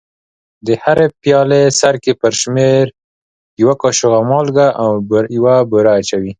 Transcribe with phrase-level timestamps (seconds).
[0.65, 2.83] د هرې پیالې سرکې پر شمېر
[3.61, 4.91] یوه کاشوغه مالګه او
[5.37, 6.29] یوه بوره اچوي.